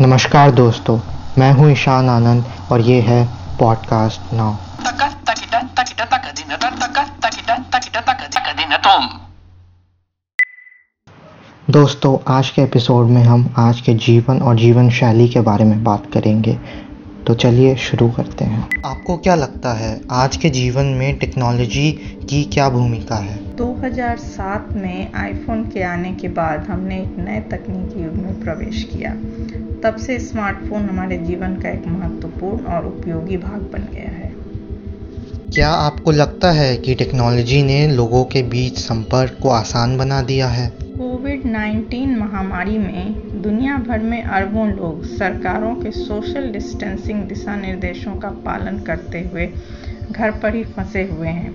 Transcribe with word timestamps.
नमस्कार 0.00 0.50
दोस्तों, 0.50 0.98
मैं 1.38 1.50
हूँ 1.52 1.70
ईशान 1.70 2.08
आनंद 2.08 2.44
और 2.72 2.80
ये 2.80 3.00
है 3.00 3.24
पॉडकास्ट 3.58 4.32
नाउ। 4.34 4.54
दोस्तों, 11.70 12.16
आज 12.28 12.50
के 12.50 12.62
एपिसोड 12.62 13.06
में 13.06 13.22
हम 13.22 13.54
आज 13.58 13.80
के 13.80 13.94
जीवन 13.96 14.40
और 14.40 14.56
जीवन 14.56 14.90
शैली 14.90 15.28
के 15.28 15.40
बारे 15.40 15.64
में 15.64 15.82
बात 15.84 16.10
करेंगे 16.14 16.58
तो 17.26 17.34
चलिए 17.34 17.74
शुरू 17.76 18.10
करते 18.10 18.44
हैं। 18.44 18.82
आपको 18.86 19.16
क्या 19.16 19.34
लगता 19.34 19.72
है, 19.72 20.00
आज 20.10 20.36
के 20.36 20.50
जीवन 20.50 20.86
में 20.94 21.18
टेक्नोलॉजी 21.18 21.90
की 22.30 22.42
क्या 22.44 22.68
भूमिका 22.70 23.16
है? 23.16 23.36
2007 23.56 24.72
में 24.72 25.12
आईफोन 25.14 25.62
के 25.64 25.82
आने 25.82 26.12
के 26.12 26.28
बाद 26.28 26.66
हमने 26.70 27.00
एक 27.02 27.18
नए 27.18 27.40
तकनीकी 27.50 28.02
युग 28.04 28.14
में 28.14 28.40
प्रवेश 28.40 28.82
किया। 28.92 29.14
तब 29.82 29.96
से 29.96 30.18
स्मार्टफ़ोन 30.18 30.88
हमारे 30.88 31.18
जीवन 31.18 31.56
का 31.56 31.68
एक 31.68 31.86
महत्वपूर्ण 31.86 32.64
और 32.64 32.86
उपयोगी 32.86 33.36
भाग 33.36 33.60
बन 33.62 33.88
गया 33.92 34.10
है। 34.10 34.32
क्या 35.50 35.68
आपको 35.68 36.10
लगता 36.10 36.50
है 36.50 36.76
कि 36.76 36.94
टेक्नोलॉजी 36.94 37.62
ने 37.62 37.88
लोगों 37.88 38.24
के 38.24 38.42
बीच 38.42 38.78
संपर्क 38.78 39.38
को 39.42 39.48
आसान 39.48 39.98
बना 39.98 40.22
दिया 40.22 40.48
है? 40.48 40.72
कोविड 40.82 41.42
19 41.46 42.18
महामारी 42.18 42.78
में 42.78 43.14
दुनिया 43.42 43.76
भर 43.76 43.98
में 43.98 44.22
अरबों 44.22 44.68
लोग 44.68 45.04
सरकारों 45.04 45.74
के 45.74 45.90
सोशल 45.90 46.52
डिस्टेंसिंग 46.52 47.22
दिशा 47.22 47.56
निर्देशों 47.56 48.14
का 48.14 48.28
पालन 48.28 48.78
करते 48.78 49.20
हुए 49.32 49.50
घर 50.10 50.30
पर 50.30 50.54
ही 50.54 50.64
फंसे 50.64 51.02
हुए 51.02 51.28
हैं। 51.28 51.54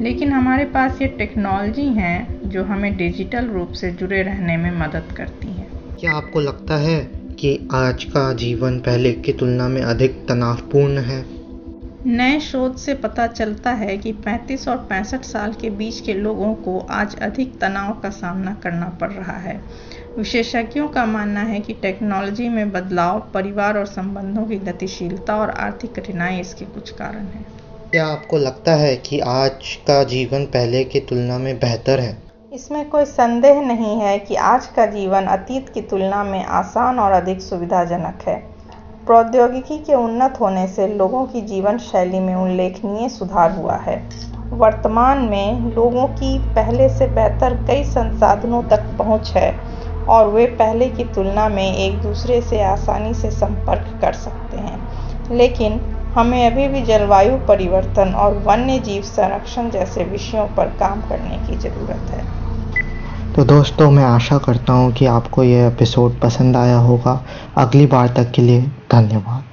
लेकिन 0.00 0.32
हमारे 0.32 0.64
पास 0.64 1.02
ये 1.02 1.08
टेक्नोलॉजी 1.08 1.86
हैं 1.86 2.48
जो 2.48 2.64
हमें 2.64 2.96
डिजिटल 2.96 3.46
रूप 3.46 3.72
से 3.72 3.90
जुड़े 3.90 4.22
रहने 4.22 4.56
में 4.56 4.78
मदद 4.78 5.12
करती 5.16 5.48
हैं। 5.48 5.68
क्या 6.00 6.12
आपको 6.12 6.40
लगता 6.40 6.76
है 6.76 7.21
कि 7.42 7.68
आज 7.72 8.04
का 8.04 8.32
जीवन 8.32 8.78
पहले 8.78 9.12
की 9.12 9.32
तुलना 9.32 9.68
में 9.68 9.82
अधिक 9.82 10.26
तनावपूर्ण 10.28 10.98
है। 10.98 11.26
नए 12.06 12.40
शोध 12.40 12.76
से 12.76 12.94
पता 12.94 13.26
चलता 13.26 13.70
है 13.70 13.98
कि 13.98 14.12
35 14.12 14.68
और 14.68 14.88
65 14.90 15.22
साल 15.22 15.52
के 15.52 15.70
बीच 15.70 16.00
के 16.00 16.14
लोगों 16.14 16.54
को 16.54 16.86
आज 16.90 17.16
अधिक 17.16 17.58
तनाव 17.60 18.00
का 18.00 18.10
सामना 18.10 18.54
करना 18.54 18.98
पड़ 19.00 19.10
रहा 19.10 19.38
है। 19.38 19.60
विशेषज्ञों 20.18 20.88
का 20.88 21.06
मानना 21.06 21.40
है 21.40 21.60
कि 21.60 21.72
टेक्नोलॉजी 21.72 22.48
में 22.48 22.72
बदलाव 22.72 23.30
परिवार 23.34 23.78
और 23.78 23.86
संबंधों 23.86 24.44
की 24.44 24.56
गतिशीलता 24.56 25.36
और 25.36 25.50
आर्थिक 25.50 25.94
कठिनाई 25.94 26.40
इसके 26.40 26.64
कुछ 26.64 26.90
कारण 26.90 27.20
हैं। 27.20 27.46
क्या 27.90 28.06
आपको 28.06 28.38
लगता 28.38 28.74
है 28.74 28.96
कि 28.96 29.20
आज 29.20 29.78
का 29.86 30.04
जीवन 30.04 30.44
पहले 30.44 30.84
की 30.84 31.00
तुलना 31.00 31.38
में 31.38 31.58
बेहतर 31.58 32.00
है? 32.00 32.31
इसमें 32.52 32.88
कोई 32.90 33.04
संदेह 33.04 33.60
नहीं 33.60 33.96
है 33.96 34.18
कि 34.18 34.34
आज 34.34 34.66
का 34.66 34.86
जीवन 34.86 35.24
अतीत 35.24 35.68
की 35.68 35.80
तुलना 35.80 36.24
में 36.24 36.44
आसान 36.44 36.98
और 36.98 37.12
अधिक 37.12 37.40
सुविधाजनक 37.40 38.18
है। 38.26 38.34
प्रौद्योगिकी 39.06 39.78
के 39.78 39.94
उन्नत 39.94 40.40
होने 40.40 40.66
से 40.66 40.88
लोगों 40.88 41.24
की 41.26 41.40
जीवन 41.40 41.78
शैली 41.78 42.20
में 42.20 42.34
उल्लेखनीय 42.34 43.08
सुधार 43.08 43.52
हुआ 43.52 43.76
है। 43.76 43.96
वर्तमान 44.52 45.18
में 45.18 45.74
लोगों 45.74 46.06
की 46.06 46.38
पहले 46.54 46.88
से 46.88 47.06
बेहतर 47.06 47.54
कई 47.66 47.84
संसाधनों 47.84 48.62
तक 48.62 48.84
पहुँच 48.98 49.32
है 49.36 49.50
और 50.06 50.28
वे 50.28 50.46
पहले 50.46 50.88
की 50.88 51.04
तुलना 51.04 51.48
में 51.48 51.74
एक 51.76 52.00
दूसरे 52.02 52.40
से 52.42 52.62
आसानी 52.62 53.14
से 53.14 53.30
संपर्क 53.30 53.98
कर 54.00 54.12
सकते 54.12 54.56
हैं। 54.56 55.36
लेकिन 55.36 55.80
हमें 56.14 56.46
अभी 56.46 56.68
भी 56.68 56.82
जलवायु 56.82 57.36
परिवर्तन 57.38 58.14
और 58.14 58.34
वन्य 58.38 58.78
जीव 58.78 59.02
संरक्षण 59.02 59.70
जैसे 59.70 60.04
विषयों 60.04 60.46
पर 60.46 60.66
काम 60.66 61.00
करने 61.00 61.36
की 61.38 61.56
ज़रूरत 61.56 62.10
है। 62.10 62.41
तो 63.36 63.44
दोस्तों, 63.44 63.90
मैं 63.90 64.04
आशा 64.04 64.38
करता 64.38 64.72
हूँ 64.72 64.92
कि 64.92 65.06
आपको 65.06 65.44
यह 65.44 65.66
एपिसोड 65.66 66.20
पसंद 66.20 66.56
आया 66.56 66.78
होगा। 66.78 67.24
अगली 67.56 67.86
बार 67.86 68.08
तक 68.08 68.30
के 68.30 68.42
लिए 68.42 68.62
धन्यवाद। 68.62 69.51